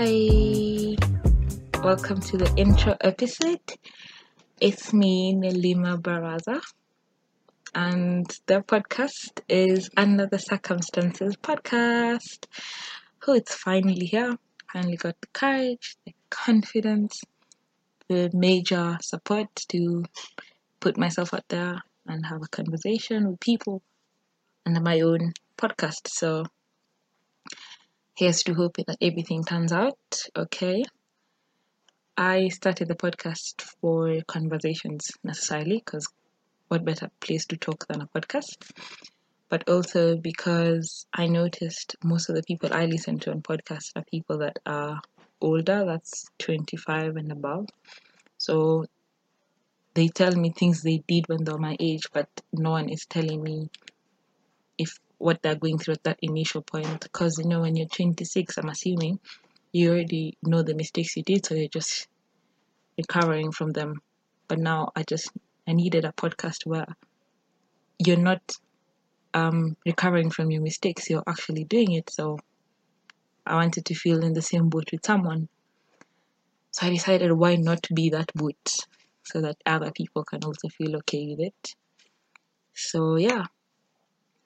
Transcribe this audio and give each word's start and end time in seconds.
Hi, 0.00 0.94
welcome 1.82 2.20
to 2.20 2.36
the 2.36 2.52
intro 2.56 2.96
episode. 3.00 3.60
It's 4.60 4.92
me, 4.92 5.34
Nelima 5.34 6.00
Baraza, 6.00 6.60
and 7.74 8.26
the 8.46 8.60
podcast 8.60 9.40
is 9.48 9.90
Under 9.96 10.26
the 10.26 10.38
Circumstances 10.38 11.36
podcast. 11.36 12.46
Oh, 13.26 13.34
it's 13.34 13.54
finally 13.54 14.06
here. 14.06 14.36
Finally 14.72 14.96
got 14.98 15.20
the 15.20 15.26
courage, 15.32 15.96
the 16.06 16.14
confidence, 16.30 17.22
the 18.08 18.30
major 18.32 18.98
support 19.02 19.54
to 19.70 20.04
put 20.80 20.96
myself 20.96 21.34
out 21.34 21.48
there 21.48 21.82
and 22.06 22.24
have 22.26 22.42
a 22.42 22.48
conversation 22.48 23.30
with 23.30 23.40
people 23.40 23.82
under 24.64 24.80
my 24.80 25.00
own 25.00 25.32
podcast. 25.58 26.08
So 26.08 26.44
here's 28.16 28.42
to 28.44 28.54
hoping 28.54 28.84
that 28.88 28.98
everything 29.00 29.44
turns 29.44 29.72
out 29.72 29.98
okay. 30.36 30.84
I 32.16 32.48
started 32.48 32.88
the 32.88 32.96
podcast 32.96 33.62
for 33.62 34.22
conversations 34.26 35.10
necessarily 35.22 35.82
because 35.84 36.08
what 36.68 36.84
better 36.84 37.10
place 37.20 37.46
to 37.46 37.56
talk 37.56 37.86
than 37.86 38.02
a 38.02 38.06
podcast? 38.06 38.56
But 39.48 39.68
also 39.68 40.16
because 40.16 41.06
I 41.12 41.26
noticed 41.26 41.96
most 42.04 42.28
of 42.28 42.34
the 42.34 42.42
people 42.42 42.72
I 42.72 42.86
listen 42.86 43.18
to 43.20 43.30
on 43.30 43.42
podcasts 43.42 43.92
are 43.96 44.04
people 44.10 44.38
that 44.38 44.58
are 44.66 45.00
older, 45.40 45.84
that's 45.84 46.26
25 46.38 47.16
and 47.16 47.32
above. 47.32 47.66
So 48.36 48.86
they 49.94 50.08
tell 50.08 50.32
me 50.32 50.50
things 50.50 50.82
they 50.82 51.02
did 51.08 51.28
when 51.28 51.44
they 51.44 51.52
were 51.52 51.58
my 51.58 51.76
age, 51.80 52.08
but 52.12 52.28
no 52.52 52.70
one 52.70 52.88
is 52.88 53.06
telling 53.06 53.42
me 53.42 53.70
if 54.76 54.98
what 55.28 55.42
they're 55.42 55.62
going 55.64 55.76
through 55.76 55.92
at 55.92 56.04
that 56.04 56.18
initial 56.22 56.62
point. 56.62 57.00
Because 57.02 57.36
you 57.38 57.44
know, 57.44 57.60
when 57.60 57.76
you're 57.76 57.86
26, 57.86 58.56
I'm 58.56 58.70
assuming 58.70 59.20
you 59.72 59.90
already 59.90 60.38
know 60.42 60.62
the 60.62 60.74
mistakes 60.74 61.14
you 61.18 61.22
did, 61.22 61.44
so 61.44 61.54
you're 61.54 61.68
just 61.68 62.08
recovering 62.96 63.52
from 63.52 63.72
them. 63.72 64.00
But 64.48 64.58
now 64.58 64.90
I 64.96 65.02
just 65.02 65.30
I 65.66 65.74
needed 65.74 66.06
a 66.06 66.12
podcast 66.12 66.64
where 66.64 66.86
you're 67.98 68.24
not 68.30 68.40
um, 69.34 69.76
recovering 69.84 70.30
from 70.30 70.50
your 70.50 70.62
mistakes, 70.62 71.10
you're 71.10 71.28
actually 71.28 71.64
doing 71.64 71.92
it. 71.92 72.08
So 72.08 72.38
I 73.44 73.56
wanted 73.56 73.84
to 73.84 73.94
feel 73.94 74.24
in 74.24 74.32
the 74.32 74.40
same 74.40 74.70
boat 74.70 74.88
with 74.92 75.04
someone. 75.04 75.50
So 76.70 76.86
I 76.86 76.90
decided 76.90 77.32
why 77.32 77.56
not 77.56 77.86
be 77.94 78.08
that 78.10 78.32
boat 78.34 78.76
so 79.24 79.42
that 79.42 79.56
other 79.66 79.90
people 79.90 80.24
can 80.24 80.42
also 80.42 80.68
feel 80.68 80.96
okay 80.96 81.26
with 81.28 81.40
it. 81.40 81.74
So 82.72 83.16
yeah, 83.16 83.44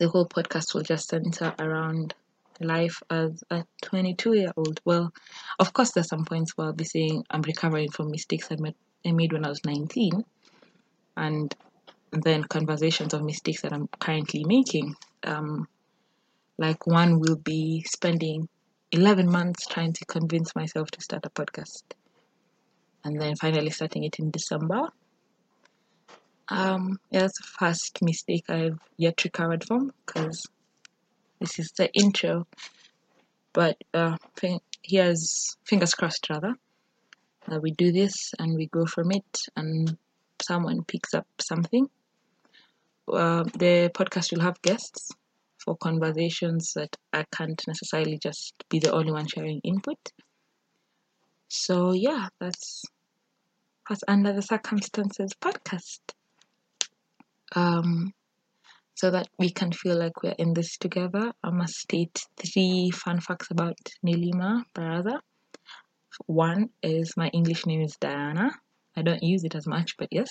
the 0.00 0.08
whole 0.08 0.26
podcast 0.26 0.74
will 0.74 0.82
just 0.82 1.08
center 1.08 1.54
around 1.58 2.14
life 2.58 3.02
as 3.10 3.44
a 3.50 3.64
22 3.82 4.32
year 4.34 4.52
old. 4.56 4.80
Well, 4.84 5.12
of 5.58 5.72
course, 5.74 5.92
there's 5.92 6.08
some 6.08 6.24
points 6.24 6.56
where 6.56 6.68
I'll 6.68 6.72
be 6.72 6.84
saying 6.84 7.24
I'm 7.30 7.42
recovering 7.42 7.90
from 7.90 8.10
mistakes 8.10 8.48
I 8.50 8.56
made, 8.58 8.74
I 9.06 9.12
made 9.12 9.32
when 9.32 9.44
I 9.44 9.50
was 9.50 9.64
19, 9.64 10.24
and 11.18 11.54
then 12.12 12.44
conversations 12.44 13.12
of 13.12 13.22
mistakes 13.22 13.60
that 13.60 13.74
I'm 13.74 13.88
currently 13.98 14.42
making. 14.44 14.96
Um, 15.22 15.68
like 16.58 16.86
one 16.86 17.20
will 17.20 17.36
be 17.36 17.84
spending 17.86 18.48
11 18.92 19.30
months 19.30 19.66
trying 19.66 19.92
to 19.92 20.04
convince 20.06 20.56
myself 20.56 20.90
to 20.92 21.02
start 21.02 21.26
a 21.26 21.30
podcast, 21.30 21.82
and 23.04 23.20
then 23.20 23.36
finally 23.36 23.70
starting 23.70 24.04
it 24.04 24.18
in 24.18 24.30
December. 24.30 24.88
Um, 26.50 26.98
yeah, 27.10 27.20
that's 27.20 27.38
the 27.38 27.46
first 27.46 28.02
mistake 28.02 28.50
I've 28.50 28.80
yet 28.96 29.22
recovered 29.22 29.64
from 29.64 29.92
because 30.04 30.46
this 31.38 31.58
is 31.60 31.70
the 31.72 31.92
intro. 31.94 32.46
But 33.52 33.76
uh, 33.94 34.16
here's 34.82 35.56
fingers 35.64 35.94
crossed, 35.94 36.28
rather. 36.28 36.54
Uh, 37.50 37.60
we 37.60 37.70
do 37.70 37.92
this 37.92 38.34
and 38.38 38.56
we 38.56 38.66
go 38.66 38.84
from 38.84 39.12
it, 39.12 39.38
and 39.56 39.96
someone 40.42 40.84
picks 40.84 41.14
up 41.14 41.26
something. 41.40 41.88
Uh, 43.08 43.44
the 43.44 43.90
podcast 43.94 44.32
will 44.32 44.42
have 44.42 44.60
guests 44.62 45.10
for 45.58 45.76
conversations 45.76 46.72
that 46.74 46.96
I 47.12 47.24
can't 47.32 47.62
necessarily 47.66 48.18
just 48.18 48.54
be 48.68 48.78
the 48.78 48.92
only 48.92 49.12
one 49.12 49.26
sharing 49.26 49.60
input. 49.60 49.98
So 51.48 51.92
yeah, 51.92 52.28
that's 52.40 52.84
that's 53.88 54.04
under 54.06 54.32
the 54.32 54.42
circumstances 54.42 55.32
podcast 55.34 55.98
um, 57.54 58.12
so 58.94 59.10
that 59.10 59.28
we 59.38 59.50
can 59.50 59.72
feel 59.72 59.96
like 59.98 60.22
we're 60.22 60.34
in 60.38 60.52
this 60.52 60.76
together, 60.76 61.32
I 61.42 61.50
must 61.50 61.74
state 61.74 62.22
three 62.36 62.90
fun 62.90 63.20
facts 63.20 63.50
about 63.50 63.78
Nelima 64.04 64.62
Baraza. 64.74 65.20
One 66.26 66.68
is 66.82 67.16
my 67.16 67.28
English 67.28 67.66
name 67.66 67.80
is 67.80 67.96
Diana. 68.00 68.50
I 68.96 69.02
don't 69.02 69.22
use 69.22 69.44
it 69.44 69.54
as 69.54 69.66
much, 69.66 69.96
but 69.96 70.08
yes. 70.10 70.28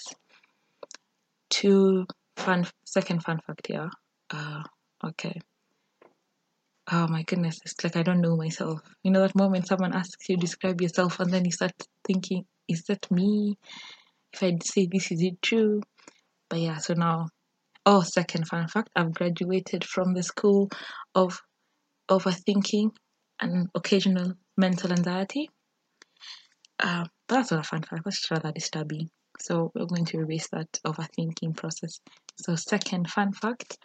Two 1.50 2.06
fun 2.36 2.68
second 2.86 3.24
fun 3.24 3.40
fact 3.46 3.68
here. 3.68 3.90
Uh, 4.30 4.64
okay. 5.04 5.40
Oh 6.92 7.08
my 7.08 7.24
goodness, 7.24 7.60
it's 7.66 7.84
like 7.84 7.96
I 7.96 8.04
don't 8.04 8.22
know 8.22 8.36
myself. 8.36 8.82
You 9.04 9.12
know 9.12 9.22
that 9.22 9.36
moment 9.36 9.68
someone 9.68 9.94
asks 9.94 10.30
you 10.30 10.38
describe 10.38 10.82
yourself 10.82 11.20
and 11.20 11.32
then 11.32 11.46
you 11.46 11.52
start 11.52 11.74
thinking, 12.06 12.46
is 12.68 12.84
that 12.84 13.10
me? 13.12 13.58
If 14.34 14.44
I 14.44 14.58
say 14.64 14.88
this, 14.92 15.12
is 15.12 15.22
it 15.22 15.42
true? 15.42 15.82
But 16.50 16.60
yeah, 16.60 16.78
so 16.78 16.94
now, 16.96 17.30
oh, 17.86 18.02
second 18.02 18.48
fun 18.48 18.68
fact, 18.68 18.90
I've 18.96 19.14
graduated 19.14 19.84
from 19.84 20.14
the 20.14 20.24
school 20.24 20.70
of 21.16 21.40
overthinking 22.10 22.92
and 23.40 23.70
occasional 23.76 24.34
mental 24.58 24.92
anxiety. 24.92 25.50
Uh, 26.80 27.06
but 27.28 27.36
that's 27.36 27.52
not 27.52 27.60
a 27.60 27.64
fun 27.64 27.84
fact, 27.84 28.04
that's 28.04 28.32
rather 28.32 28.52
disturbing. 28.52 29.10
So 29.40 29.72
we're 29.76 29.86
going 29.86 30.06
to 30.06 30.18
erase 30.18 30.48
that 30.50 30.68
overthinking 30.86 31.56
process. 31.56 32.00
So 32.42 32.56
second 32.56 33.10
fun 33.10 33.32
fact, 33.32 33.78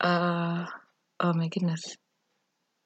uh, 0.00 0.66
oh 1.20 1.32
my 1.32 1.48
goodness, 1.48 1.96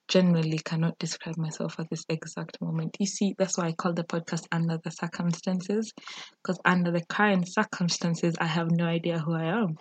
genuinely 0.09 0.57
cannot 0.57 0.97
describe 0.99 1.37
myself 1.37 1.79
at 1.79 1.89
this 1.89 2.03
exact 2.09 2.59
moment. 2.61 2.97
You 2.99 3.05
see, 3.05 3.35
that's 3.37 3.57
why 3.57 3.67
I 3.67 3.71
call 3.71 3.93
the 3.93 4.03
podcast 4.03 4.47
Under 4.51 4.77
the 4.83 4.91
Circumstances, 4.91 5.93
because 6.41 6.59
under 6.65 6.91
the 6.91 7.05
current 7.05 7.47
circumstances, 7.47 8.35
I 8.39 8.47
have 8.47 8.71
no 8.71 8.85
idea 8.85 9.19
who 9.19 9.33
I 9.33 9.45
am. 9.45 9.77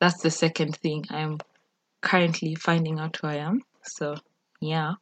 That's 0.00 0.22
the 0.22 0.30
second 0.30 0.76
thing. 0.76 1.04
I 1.10 1.20
am 1.20 1.38
currently 2.02 2.54
finding 2.54 3.00
out 3.00 3.16
who 3.16 3.26
I 3.26 3.36
am. 3.36 3.62
So, 3.82 4.14
yeah, 4.60 4.92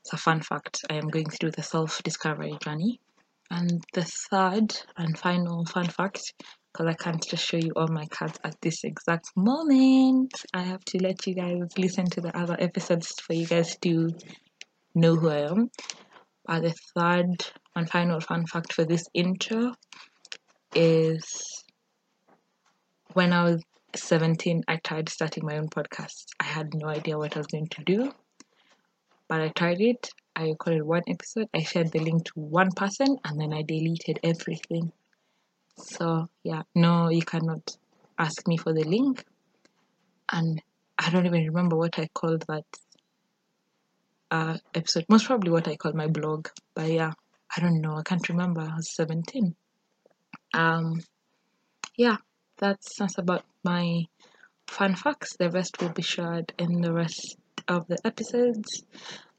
it's 0.00 0.12
a 0.12 0.16
fun 0.16 0.40
fact. 0.40 0.84
I 0.90 0.94
am 0.94 1.08
going 1.08 1.28
through 1.28 1.52
the 1.52 1.62
self 1.62 2.02
discovery 2.02 2.56
journey. 2.62 3.00
And 3.50 3.84
the 3.92 4.04
third 4.04 4.74
and 4.96 5.18
final 5.18 5.66
fun 5.66 5.88
fact 5.88 6.32
because 6.74 6.90
I 6.90 6.94
can't 6.94 7.24
just 7.24 7.46
show 7.46 7.56
you 7.56 7.70
all 7.76 7.86
my 7.86 8.06
cards 8.06 8.36
at 8.42 8.60
this 8.60 8.82
exact 8.82 9.28
moment. 9.36 10.32
I 10.52 10.62
have 10.62 10.84
to 10.86 10.98
let 10.98 11.24
you 11.24 11.34
guys 11.34 11.60
listen 11.78 12.06
to 12.06 12.20
the 12.20 12.36
other 12.36 12.56
episodes 12.58 13.14
for 13.20 13.32
you 13.32 13.46
guys 13.46 13.76
to 13.82 14.10
know 14.92 15.14
who 15.14 15.28
I 15.28 15.48
am. 15.48 15.70
Uh, 16.48 16.60
the 16.60 16.74
third 16.96 17.46
and 17.76 17.88
final 17.88 18.20
fun 18.20 18.46
fact 18.46 18.72
for 18.72 18.84
this 18.84 19.06
intro 19.14 19.72
is 20.74 21.24
when 23.12 23.32
I 23.32 23.44
was 23.44 23.62
17, 23.94 24.64
I 24.66 24.80
tried 24.82 25.08
starting 25.08 25.46
my 25.46 25.58
own 25.58 25.68
podcast. 25.68 26.24
I 26.40 26.44
had 26.44 26.74
no 26.74 26.88
idea 26.88 27.16
what 27.16 27.36
I 27.36 27.38
was 27.38 27.46
going 27.46 27.68
to 27.68 27.84
do, 27.84 28.12
but 29.28 29.40
I 29.40 29.48
tried 29.50 29.80
it. 29.80 30.10
I 30.34 30.46
recorded 30.46 30.82
one 30.82 31.02
episode, 31.06 31.46
I 31.54 31.62
shared 31.62 31.92
the 31.92 32.00
link 32.00 32.24
to 32.24 32.32
one 32.34 32.72
person, 32.74 33.16
and 33.24 33.40
then 33.40 33.52
I 33.52 33.62
deleted 33.62 34.18
everything. 34.24 34.90
So 35.76 36.28
yeah, 36.42 36.62
no, 36.74 37.08
you 37.10 37.22
cannot 37.22 37.76
ask 38.18 38.46
me 38.46 38.56
for 38.56 38.72
the 38.72 38.84
link. 38.84 39.24
And 40.32 40.62
I 40.98 41.10
don't 41.10 41.26
even 41.26 41.44
remember 41.46 41.76
what 41.76 41.98
I 41.98 42.08
called 42.14 42.44
that 42.48 42.64
uh, 44.30 44.58
episode. 44.74 45.04
Most 45.08 45.26
probably 45.26 45.50
what 45.50 45.68
I 45.68 45.76
called 45.76 45.94
my 45.94 46.06
blog. 46.06 46.48
But 46.74 46.90
yeah, 46.90 47.12
I 47.56 47.60
don't 47.60 47.80
know. 47.80 47.96
I 47.96 48.02
can't 48.02 48.28
remember. 48.28 48.60
I 48.62 48.76
was 48.76 48.94
17. 48.94 49.54
Um, 50.54 51.00
yeah, 51.96 52.16
that's 52.58 52.96
that's 52.98 53.18
about 53.18 53.44
my 53.64 54.06
fun 54.66 54.94
facts. 54.94 55.36
The 55.36 55.50
rest 55.50 55.80
will 55.80 55.90
be 55.90 56.02
shared 56.02 56.52
in 56.58 56.80
the 56.80 56.92
rest 56.92 57.36
of 57.68 57.86
the 57.86 57.98
episodes. 58.04 58.84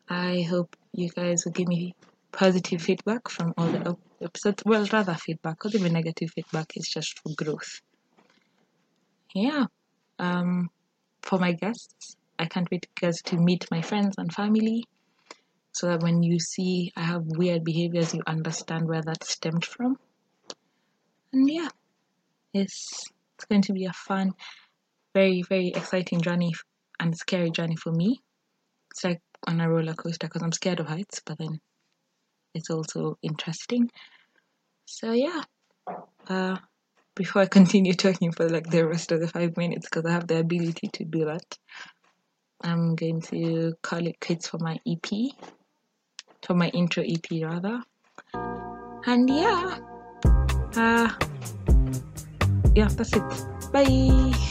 I 0.10 0.46
hope 0.50 0.76
you 0.94 1.10
guys 1.10 1.44
will 1.46 1.52
give 1.52 1.68
me 1.68 1.96
positive 2.36 2.82
feedback 2.82 3.30
from 3.30 3.54
all 3.58 3.68
the 3.68 3.96
episodes. 4.22 4.64
Well, 4.66 4.86
rather 4.92 5.16
feedback, 5.16 5.56
because 5.56 5.76
even 5.76 5.94
negative 5.94 6.32
feedback 6.32 6.76
is 6.76 6.88
just 6.88 7.20
for 7.20 7.34
growth. 7.36 7.82
Yeah. 9.34 9.66
Um, 10.20 10.70
for 11.22 11.40
my 11.40 11.54
guests, 11.54 12.16
I 12.38 12.46
can't 12.46 12.70
wait 12.72 12.88
guys 13.00 13.22
to 13.24 13.38
meet 13.38 13.66
my 13.72 13.82
friends 13.82 14.16
and 14.18 14.32
family 14.34 14.84
so 15.74 15.88
that 15.88 16.04
when 16.04 16.24
you 16.24 16.40
see 16.40 16.92
I 16.96 17.02
have 17.02 17.24
weird 17.26 17.64
behaviors, 17.64 18.14
you 18.14 18.22
understand 18.28 18.88
where 18.88 19.02
that 19.02 19.24
stemmed 19.24 19.66
from. 19.66 19.98
And 21.34 21.50
yeah, 21.50 21.70
it's, 22.54 23.04
it's 23.36 23.46
going 23.46 23.64
to 23.64 23.74
be 23.74 23.86
a 23.86 23.94
fun 23.94 24.32
very, 25.14 25.44
very 25.44 25.70
exciting 25.70 26.22
journey 26.22 26.54
and 27.00 27.18
scary 27.18 27.50
journey 27.50 27.78
for 27.78 27.92
me. 27.92 28.22
It's 28.92 29.04
like 29.04 29.22
on 29.48 29.62
a 29.62 29.70
roller 29.70 29.94
coaster 29.94 30.28
because 30.28 30.44
I'm 30.44 30.52
scared 30.52 30.82
of 30.82 30.88
heights, 30.88 31.22
but 31.26 31.38
then 31.38 31.60
it's 32.56 32.70
also 32.70 33.18
interesting. 33.22 33.92
So 34.86 35.12
yeah, 35.12 35.44
uh, 36.28 36.58
before 37.16 37.44
I 37.44 37.46
continue 37.58 37.94
talking 37.94 38.32
for 38.32 38.50
like 38.50 38.70
the 38.70 38.88
rest 38.88 39.12
of 39.12 39.20
the 39.20 39.28
five 39.28 39.58
minutes, 39.58 39.88
because 39.88 40.06
I 40.06 40.12
have 40.12 40.28
the 40.28 40.40
ability 40.40 40.88
to 40.94 41.04
do 41.04 41.26
that, 41.26 41.58
I'm 42.62 42.96
going 42.96 43.22
to 43.24 43.74
call 43.84 44.08
it 44.08 44.20
quits 44.20 44.48
for 44.48 44.58
my 44.60 44.80
EP, 44.88 45.36
for 46.42 46.56
my 46.56 46.70
intro 46.70 47.04
EP 47.04 47.44
rather. 47.44 47.84
And 49.08 49.30
yeah, 49.30 49.78
uh, 50.76 51.14
yeah, 52.74 52.88
that's 52.88 53.14
it. 53.14 53.72
Bye. 53.72 54.46